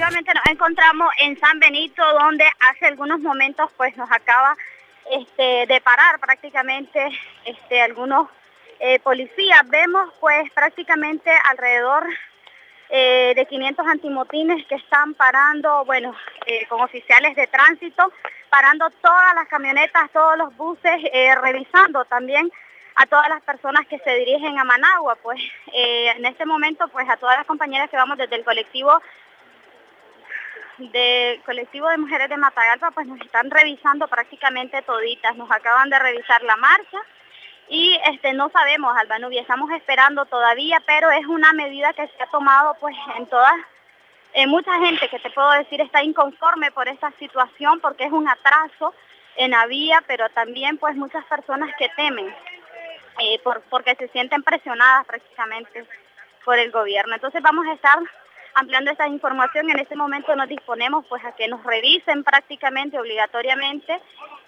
[0.00, 4.56] efectivamente nos encontramos en San Benito, donde hace algunos momentos pues nos acaba
[5.10, 7.06] este, de parar prácticamente
[7.44, 8.28] este, algunos
[8.78, 9.68] eh, policías.
[9.68, 12.06] Vemos pues prácticamente alrededor
[12.88, 18.10] eh, de 500 antimotines que están parando, bueno, eh, con oficiales de tránsito,
[18.48, 21.02] parando todas las camionetas, todos los buses,
[21.42, 22.50] revisando también
[22.96, 25.16] a todas las personas que se dirigen a Managua.
[25.22, 25.40] Pues
[25.74, 28.98] en este momento, pues a todas las compañeras que vamos desde el colectivo
[30.80, 35.36] del colectivo de mujeres de Matagalpa, pues nos están revisando prácticamente toditas.
[35.36, 36.98] Nos acaban de revisar la marcha
[37.68, 42.26] y este no sabemos, Albanubi, estamos esperando todavía, pero es una medida que se ha
[42.26, 43.54] tomado pues en todas,
[44.32, 48.28] en mucha gente que te puedo decir está inconforme por esta situación porque es un
[48.28, 48.92] atraso
[49.36, 52.34] en la vía, pero también pues muchas personas que temen
[53.20, 55.86] eh, por, porque se sienten presionadas prácticamente
[56.44, 57.14] por el gobierno.
[57.14, 57.98] Entonces vamos a estar
[58.54, 59.70] ampliando esta información.
[59.70, 64.00] En este momento nos disponemos pues a que nos revisen prácticamente obligatoriamente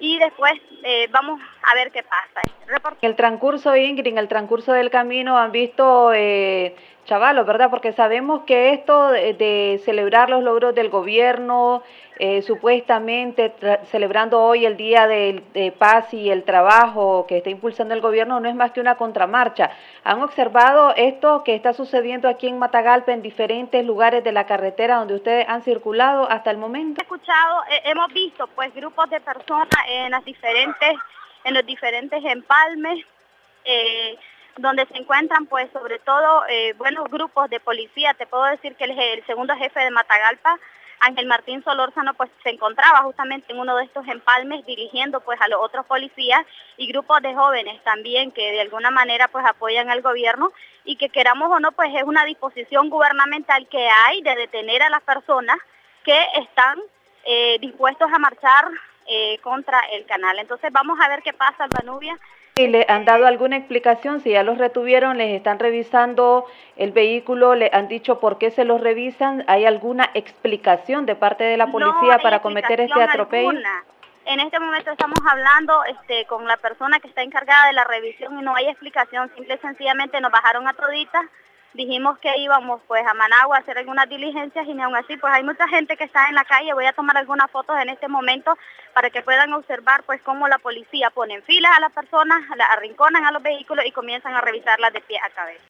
[0.00, 2.42] y después eh, vamos a ver qué pasa.
[3.00, 6.74] En el transcurso, Ingrid, en el transcurso del camino han visto eh,
[7.06, 7.70] chavalos, ¿verdad?
[7.70, 11.82] Porque sabemos que esto de, celebrar los logros del gobierno,
[12.18, 18.02] eh, supuestamente celebrando hoy el Día de, Paz y el Trabajo que está impulsando el
[18.02, 19.70] gobierno, no es más que una contramarcha.
[20.04, 24.96] ¿Han observado esto que está sucediendo aquí en Matagalpa en diferentes lugares de la carretera
[24.96, 27.00] donde ustedes han circulado hasta el momento?
[27.00, 30.96] He escuchado, hemos visto pues grupos de personas en las diferentes,
[31.48, 33.04] en los diferentes empalmes,
[33.64, 34.16] eh,
[34.58, 38.14] donde se encuentran pues sobre todo eh, buenos grupos de policía.
[38.14, 40.58] Te puedo decir que el, segundo jefe de Matagalpa,
[41.00, 45.48] Ángel Martín Solórzano, pues se encontraba justamente en uno de estos empalmes dirigiendo pues a
[45.48, 46.44] los otros policías
[46.76, 50.52] y grupos de jóvenes también que de alguna manera pues apoyan al gobierno
[50.84, 54.90] y que queramos o no pues es una disposición gubernamental que hay de detener a
[54.90, 55.56] las personas
[56.04, 56.78] que están
[57.24, 58.68] eh, dispuestos a marchar
[59.08, 60.38] eh, contra el canal.
[60.38, 62.18] Entonces vamos a ver qué pasa, Albanubia.
[62.56, 64.20] ¿Y le han dado alguna explicación?
[64.20, 66.44] Si ya los retuvieron, les están revisando
[66.76, 71.44] el vehículo, le han dicho por qué se los revisan, ¿hay alguna explicación de parte
[71.44, 73.52] de la policía para cometer este atropello?
[74.24, 78.38] En este momento estamos hablando este, con la persona que está encargada de la revisión
[78.38, 81.24] y no hay explicación, simple y sencillamente nos bajaron a toditas
[81.78, 85.44] dijimos que íbamos pues a Managua a hacer algunas diligencias y aún así pues hay
[85.44, 88.58] mucha gente que está en la calle, voy a tomar algunas fotos en este momento
[88.94, 92.68] para que puedan observar pues cómo la policía pone en filas a las personas, las
[92.70, 95.62] arrinconan a los vehículos y comienzan a revisarlas de pie a cabeza.